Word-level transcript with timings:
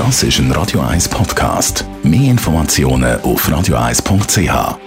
Das 0.00 0.22
ist 0.22 0.38
ein 0.38 0.50
Radio 0.52 0.80
1 0.80 1.10
Podcast. 1.10 1.84
Mehr 2.02 2.30
Informationen 2.30 3.20
auf 3.20 3.46
radio1.ch. 3.46 4.78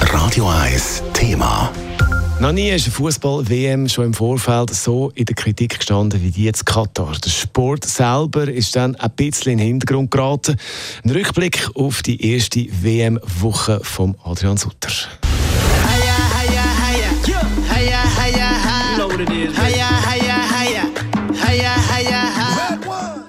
Radio 0.00 0.48
1 0.48 1.02
Thema. 1.12 1.70
Noch 2.40 2.52
nie 2.52 2.70
ist 2.70 2.86
eine 2.86 2.94
Fußball-WM 2.94 3.90
schon 3.90 4.06
im 4.06 4.14
Vorfeld 4.14 4.70
so 4.70 5.12
in 5.14 5.26
der 5.26 5.34
Kritik 5.34 5.80
gestanden 5.80 6.22
wie 6.22 6.30
die 6.30 6.44
jetzt 6.44 6.64
Katar. 6.64 7.12
Der 7.22 7.28
Sport 7.28 7.84
selber 7.84 8.48
ist 8.48 8.74
dann 8.74 8.96
ein 8.96 9.10
bisschen 9.10 9.52
in 9.52 9.58
den 9.58 9.66
Hintergrund 9.66 10.10
geraten. 10.10 10.56
Ein 11.04 11.10
Rückblick 11.10 11.68
auf 11.74 12.00
die 12.00 12.32
erste 12.32 12.68
WM-Woche 12.70 13.80
von 13.82 14.16
Adrian 14.24 14.56
Sutter. 14.56 14.88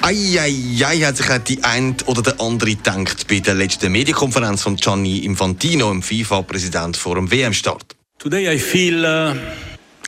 Eieiei, 0.06 1.00
hat 1.06 1.16
sich 1.16 1.28
die 1.48 1.64
ein 1.64 1.96
oder 2.08 2.22
der 2.22 2.42
andere 2.42 2.72
gedacht 2.72 3.26
bei 3.30 3.40
der 3.40 3.54
letzten 3.54 3.90
Medienkonferenz 3.90 4.62
von 4.62 4.76
Gianni 4.76 5.20
Infantino, 5.20 5.90
dem 5.90 6.04
FIFA-Präsident 6.04 6.98
vor 6.98 7.16
dem 7.16 7.32
WM-Start. 7.32 7.96
Today 8.20 8.54
I 8.54 8.60
feel 8.60 9.06
uh, 9.06 9.34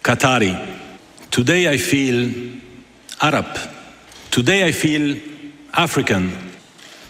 Qatari. 0.03 0.53
Today 1.31 1.73
I 1.73 1.77
feel 1.77 2.29
Arab. 3.19 3.57
Today 4.31 4.67
I 4.67 4.73
feel 4.73 5.15
African. 5.71 6.29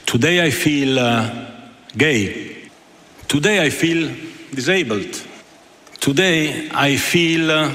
Today 0.05 0.48
I 0.48 0.52
feel 0.52 0.99
uh, 0.99 1.23
gay. 1.98 2.70
Today 3.27 3.65
I 3.65 3.71
feel 3.71 4.12
disabled. 4.54 5.23
Today 5.99 6.70
I 6.71 6.98
feel 6.98 7.49
uh, 7.49 7.71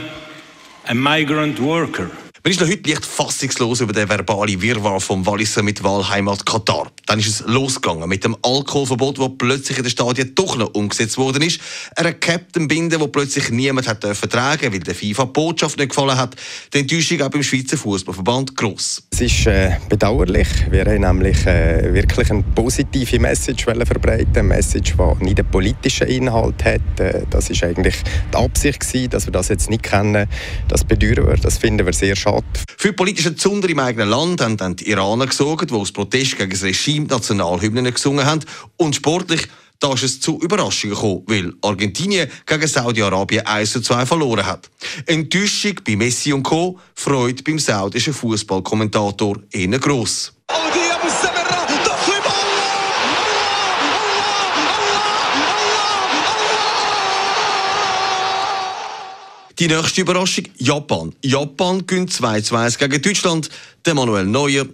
a 0.89 0.95
migrant 0.95 1.59
worker. 1.59 2.13
Man 2.43 2.53
ist 2.53 2.61
noch 2.63 2.69
heute 2.69 2.89
leicht 2.89 3.05
fassungslos 3.05 3.83
über 3.83 3.93
den 3.93 4.09
verbalen 4.09 4.63
Wirrwarr 4.63 4.99
vom 4.99 5.27
Walliser 5.27 5.63
mit 5.63 5.85
Wahlheimat 5.85 6.47
Katar. 6.47 6.91
Dann 7.11 7.19
ist 7.19 7.27
es 7.27 7.45
losgegangen 7.45 8.09
mit 8.09 8.23
dem 8.25 8.37
Alkoholverbot, 8.43 9.19
das 9.19 9.31
plötzlich 9.37 9.79
in 9.79 9.83
den 9.83 9.91
Stadien 9.91 10.33
doch 10.35 10.57
noch 10.57 10.75
umgesetzt 10.75 11.19
worden 11.19 11.43
ist. 11.43 11.61
Ein 11.97 12.21
Captain 12.21 12.69
binden, 12.69 13.01
wo 13.01 13.09
plötzlich 13.09 13.51
niemand 13.51 13.89
hat 13.89 14.05
vertragen, 14.17 14.73
weil 14.73 14.79
der 14.79 14.95
FIFA 14.95 15.25
die 15.25 15.33
Botschaft 15.33 15.79
nicht 15.79 15.89
gefallen 15.89 16.17
hat. 16.17 16.37
Die 16.73 16.79
Enttäuschung 16.79 17.21
auch 17.23 17.29
beim 17.29 17.43
Schweizer 17.43 17.77
Fußballverband 17.77 18.57
gross. 18.57 19.03
Es 19.11 19.21
ist 19.21 19.47
äh, 19.47 19.73
bedauerlich. 19.89 20.47
Wir 20.71 20.85
haben 20.85 21.01
nämlich 21.01 21.45
äh, 21.47 21.93
wirklich 21.93 22.31
eine 22.31 22.45
positive 22.55 23.19
Message 23.19 23.65
verbreiten, 23.65 24.37
eine 24.37 24.43
Message, 24.45 24.95
die 24.97 25.25
nicht 25.25 25.41
einen 25.41 25.51
politischen 25.51 26.07
Inhalt 26.07 26.65
hat. 26.65 27.01
Äh, 27.01 27.25
das 27.29 27.51
ist 27.51 27.65
eigentlich 27.65 27.97
die 28.33 28.37
Absicht 28.37 28.81
gewesen, 28.81 29.11
dass 29.11 29.27
wir 29.27 29.33
das 29.33 29.49
jetzt 29.49 29.69
nicht 29.69 29.83
kennen. 29.83 30.29
Das 30.69 30.85
bedauern 30.85 31.27
wir. 31.27 31.37
Das 31.43 31.59
finden 31.59 31.85
wir 31.85 31.93
sehr 31.93 32.15
schade 32.15 32.31
schade. 32.31 32.45
Für 32.77 32.93
politische 32.93 33.35
Zunder 33.35 33.69
im 33.69 33.79
eigenen 33.79 34.09
Land 34.09 34.41
haben 34.41 34.57
dann 34.57 34.77
die 34.77 34.89
Iraner 34.89 35.27
gesorgt, 35.27 35.71
die 35.71 35.75
aus 35.75 35.93
Protest 35.93 36.39
gegen 36.39 36.51
das 36.51 36.63
Regime 36.63 37.00
Nationalhymnen 37.05 37.93
gesungen 37.93 38.25
haben. 38.25 38.45
Und 38.77 38.97
sportlich 38.97 39.49
da 39.81 39.95
ist 39.95 40.03
es 40.03 40.21
zu 40.21 40.39
Überraschungen 40.41 40.95
gekommen, 40.95 41.23
weil 41.27 41.55
Argentinien 41.63 42.31
gegen 42.45 42.67
Saudi-Arabien 42.67 43.47
1 43.47 43.73
zu 43.73 43.81
2 43.81 44.05
verloren 44.05 44.45
hat. 44.45 44.71
Enttäuschung 45.07 45.81
bei 45.87 45.97
Messi 45.97 46.35
und 46.35 46.43
Co. 46.43 46.79
Freude 46.95 47.43
beim 47.43 47.59
saudischen 47.59 48.13
Fußballkommentator 48.13 49.39
eher 49.51 49.79
gross. 49.79 50.35
Die 59.59 59.69
nächste 59.69 60.01
Überraschung, 60.03 60.45
Japan. 60.57 61.15
Japan 61.23 61.87
gönnt 61.87 62.11
2-2 62.11 62.79
gegen 62.79 63.03
Deutschland. 63.03 63.51
Der 63.85 63.95
Manuel 63.95 64.25
Neuer 64.25 64.67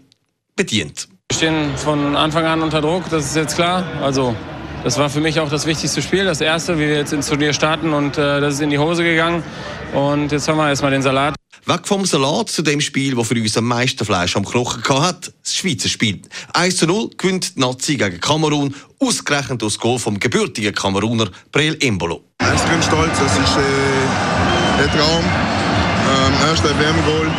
bedient. 0.55 1.09
Wir 1.31 1.37
stehen 1.37 1.77
von 1.77 2.15
Anfang 2.17 2.45
an 2.47 2.63
unter 2.63 2.81
Druck, 2.81 3.11
das 3.11 3.27
ist 3.27 3.37
jetzt 3.37 3.57
klar. 3.57 3.85
Also, 4.01 4.37
das 4.85 4.97
war 4.97 5.11
für 5.11 5.21
mich 5.21 5.41
auch 5.41 5.51
das 5.51 5.67
wichtigste 5.67 6.01
Spiel, 6.01 6.25
das 6.25 6.41
erste, 6.41 6.77
wie 6.77 6.83
wir 6.83 6.97
jetzt 6.97 7.13
ins 7.13 7.29
Turnier 7.29 7.53
starten 7.53 7.93
und 7.93 8.17
äh, 8.17 8.41
das 8.41 8.55
ist 8.55 8.61
in 8.61 8.71
die 8.71 8.79
Hose 8.79 9.03
gegangen. 9.03 9.43
Und 9.93 10.31
jetzt 10.31 10.47
haben 10.49 10.57
wir 10.57 10.69
erstmal 10.69 10.93
den 10.93 11.03
Salat. 11.03 11.35
Weg 11.67 11.81
vom 11.87 12.07
Salat 12.07 12.49
zu 12.49 12.63
dem 12.63 12.81
Spiel, 12.81 13.17
das 13.17 13.27
für 13.27 13.35
uns 13.35 13.57
am 13.59 13.65
meisten 13.65 14.05
Fleisch 14.05 14.37
am 14.37 14.45
Knochen 14.45 14.83
hat, 15.03 15.33
das 15.43 15.57
Schweizer 15.57 15.89
Spiel. 15.89 16.23
1 16.53 16.77
zu 16.77 16.87
0 16.87 17.11
gewinnt 17.19 17.57
die 17.57 17.61
Nazi 17.61 17.97
gegen 17.97 18.21
Kamerun, 18.21 18.75
ausgerechnet 19.01 19.65
aus 19.65 19.79
Goal 19.81 19.99
vom 19.99 20.21
gebürtigen 20.21 20.73
Kameruner 20.73 21.29
Brel 21.51 21.77
Embolo. 21.81 22.23
Ich 22.41 22.63
bin 22.63 22.83
stolz, 22.83 23.19
das 23.19 23.33
ist 23.33 23.57
äh 23.57 24.79
der 24.79 24.91
Traum. 24.93 25.25
Ähm, 25.25 26.49
erster 26.49 26.71
WM-Goal 26.79 27.31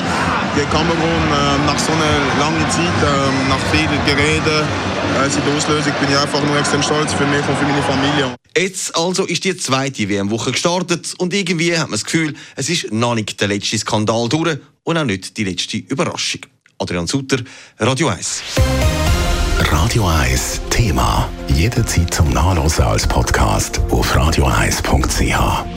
gegen 0.57 0.69
Kamerun 0.72 0.97
äh, 0.97 1.66
nach 1.68 1.78
so 1.78 1.91
einer 1.91 2.40
langen 2.40 2.69
Zeit, 2.72 2.81
äh, 2.81 3.50
nach 3.50 3.59
viel 3.72 3.88
Gerede, 4.06 4.66
äh, 5.23 5.29
die 5.29 5.57
Auslösung, 5.57 5.94
bin 6.00 6.09
ich 6.09 6.18
einfach 6.18 6.44
nur 6.44 6.57
extrem 6.57 6.81
stolz 6.81 7.13
für 7.13 7.25
mich 7.28 7.47
und 7.47 7.57
für 7.57 7.66
meine 7.66 7.84
Familie. 7.84 8.35
Jetzt 8.57 8.95
also 8.95 9.25
ist 9.25 9.44
die 9.44 9.56
zweite 9.56 10.09
WM-Woche 10.09 10.51
gestartet 10.51 11.13
und 11.19 11.34
irgendwie 11.34 11.73
hat 11.78 11.90
man 11.90 11.91
das 11.91 12.06
Gefühl, 12.06 12.34
es 12.56 12.69
ist 12.69 12.91
noch 12.91 13.13
nicht 13.13 13.40
der 13.40 13.50
letzte 13.50 13.78
Skandal 13.78 14.28
durch 14.29 14.57
und 14.84 14.97
auch 14.97 15.06
nicht 15.06 15.38
die 15.38 15.44
letzte 15.44 15.78
Überraschung. 15.78 16.41
Adrian 16.79 17.06
Sutter, 17.06 17.38
Radio 17.79 18.07
1. 18.07 18.41
Radio 19.59 20.07
1 20.07 20.62
Thema. 20.72 21.29
Jederzeit 21.50 22.12
zum 22.13 22.29
Nachlesen 22.29 22.84
als 22.84 23.06
Podcast 23.07 23.79
auf 23.91 24.16
radio1.ch. 24.16 25.77